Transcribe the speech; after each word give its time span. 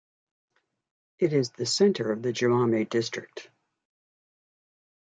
It 1.19 1.31
is 1.31 1.51
the 1.51 1.67
center 1.67 2.11
of 2.11 2.23
the 2.23 2.33
Jamame 2.33 2.89
District. 2.89 3.47